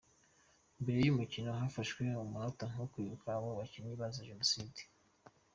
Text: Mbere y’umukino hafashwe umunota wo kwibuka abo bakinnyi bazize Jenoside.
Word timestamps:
Mbere 0.81 0.99
y’umukino 1.03 1.49
hafashwe 1.59 2.01
umunota 2.23 2.65
wo 2.79 2.87
kwibuka 2.91 3.25
abo 3.35 3.49
bakinnyi 3.59 3.93
bazize 4.01 4.27
Jenoside. 4.29 4.81